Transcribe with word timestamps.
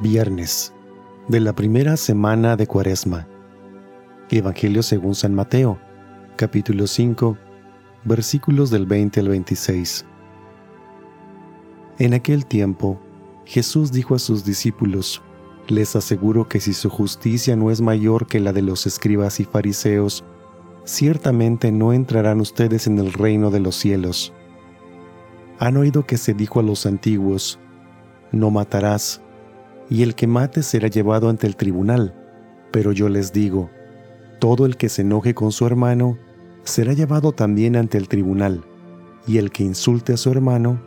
Viernes 0.00 0.74
de 1.28 1.38
la 1.38 1.54
primera 1.54 1.96
semana 1.96 2.56
de 2.56 2.66
Cuaresma. 2.66 3.28
Evangelio 4.28 4.82
según 4.82 5.14
San 5.14 5.32
Mateo, 5.32 5.78
capítulo 6.34 6.88
5, 6.88 7.38
versículos 8.02 8.70
del 8.70 8.86
20 8.86 9.20
al 9.20 9.28
26. 9.28 10.04
En 12.00 12.12
aquel 12.12 12.44
tiempo, 12.44 13.00
Jesús 13.44 13.92
dijo 13.92 14.16
a 14.16 14.18
sus 14.18 14.44
discípulos, 14.44 15.22
Les 15.68 15.94
aseguro 15.94 16.48
que 16.48 16.58
si 16.58 16.74
su 16.74 16.90
justicia 16.90 17.54
no 17.54 17.70
es 17.70 17.80
mayor 17.80 18.26
que 18.26 18.40
la 18.40 18.52
de 18.52 18.62
los 18.62 18.86
escribas 18.86 19.38
y 19.38 19.44
fariseos, 19.44 20.24
ciertamente 20.82 21.70
no 21.70 21.92
entrarán 21.92 22.40
ustedes 22.40 22.88
en 22.88 22.98
el 22.98 23.12
reino 23.12 23.52
de 23.52 23.60
los 23.60 23.76
cielos. 23.76 24.32
Han 25.60 25.76
oído 25.76 26.04
que 26.04 26.18
se 26.18 26.34
dijo 26.34 26.58
a 26.58 26.64
los 26.64 26.84
antiguos, 26.84 27.60
No 28.32 28.50
matarás, 28.50 29.20
y 29.90 30.02
el 30.02 30.14
que 30.14 30.26
mate 30.26 30.62
será 30.62 30.88
llevado 30.88 31.28
ante 31.28 31.46
el 31.46 31.56
tribunal. 31.56 32.14
Pero 32.70 32.92
yo 32.92 33.08
les 33.08 33.32
digo, 33.32 33.70
todo 34.38 34.66
el 34.66 34.76
que 34.76 34.88
se 34.88 35.02
enoje 35.02 35.34
con 35.34 35.52
su 35.52 35.66
hermano 35.66 36.18
será 36.64 36.92
llevado 36.92 37.32
también 37.32 37.76
ante 37.76 37.98
el 37.98 38.08
tribunal, 38.08 38.64
y 39.26 39.38
el 39.38 39.50
que 39.50 39.64
insulte 39.64 40.14
a 40.14 40.16
su 40.16 40.30
hermano 40.30 40.80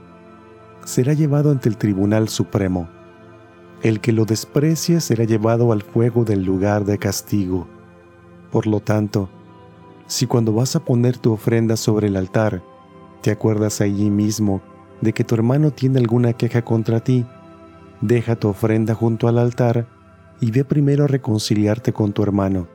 será 0.86 1.14
llevado 1.14 1.52
ante 1.52 1.70
el 1.70 1.78
tribunal 1.78 2.30
supremo. 2.30 2.90
El 3.84 4.00
que 4.00 4.12
lo 4.12 4.26
desprecie 4.26 5.02
será 5.02 5.24
llevado 5.24 5.72
al 5.72 5.84
fuego 5.84 6.24
del 6.24 6.44
lugar 6.44 6.86
de 6.86 6.98
castigo. 6.98 7.68
Por 8.52 8.66
lo 8.66 8.80
tanto, 8.80 9.30
si 10.08 10.26
cuando 10.26 10.54
vas 10.54 10.76
a 10.76 10.84
poner 10.84 11.18
tu 11.18 11.34
ofrenda 11.34 11.78
sobre 11.78 12.08
el 12.08 12.16
altar, 12.16 12.64
te 13.22 13.30
acuerdas 13.30 13.82
allí 13.82 14.10
mismo 14.10 14.62
de 15.02 15.14
que 15.14 15.24
tu 15.24 15.36
hermano 15.36 15.72
tiene 15.72 16.00
alguna 16.00 16.34
queja 16.34 16.64
contra 16.64 17.02
ti, 17.02 17.26
Deja 18.02 18.36
tu 18.36 18.50
ofrenda 18.50 18.94
junto 18.94 19.28
al 19.28 19.38
altar 19.38 19.88
y 20.40 20.52
ve 20.52 20.64
primero 20.64 21.06
a 21.06 21.08
reconciliarte 21.08 21.94
con 21.94 22.14
tu 22.14 22.24
hermano, 22.24 22.68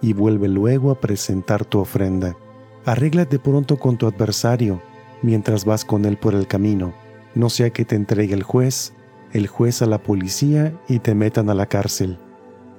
y 0.00 0.12
vuelve 0.12 0.48
luego 0.48 0.90
a 0.90 1.00
presentar 1.00 1.64
tu 1.64 1.80
ofrenda. 1.80 2.36
Arréglate 2.84 3.38
pronto 3.38 3.76
con 3.76 3.98
tu 3.98 4.06
adversario 4.06 4.80
mientras 5.22 5.64
vas 5.64 5.84
con 5.84 6.04
él 6.04 6.16
por 6.16 6.34
el 6.34 6.46
camino, 6.46 6.94
no 7.34 7.50
sea 7.50 7.70
que 7.70 7.84
te 7.84 7.96
entregue 7.96 8.34
el 8.34 8.42
juez, 8.42 8.94
el 9.32 9.46
juez 9.46 9.82
a 9.82 9.86
la 9.86 10.02
policía 10.02 10.72
y 10.88 11.00
te 11.00 11.14
metan 11.14 11.50
a 11.50 11.54
la 11.54 11.66
cárcel. 11.66 12.18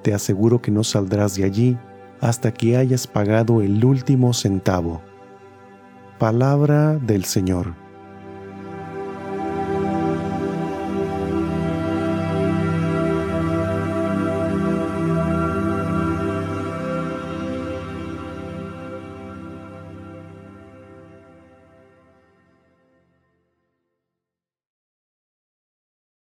Te 0.01 0.13
aseguro 0.13 0.61
que 0.61 0.71
no 0.71 0.83
saldrás 0.83 1.35
de 1.35 1.43
allí 1.43 1.77
hasta 2.21 2.53
que 2.53 2.77
hayas 2.77 3.07
pagado 3.07 3.61
el 3.61 3.83
último 3.83 4.33
centavo. 4.33 5.01
Palabra 6.17 6.95
del 6.95 7.25
Señor. 7.25 7.78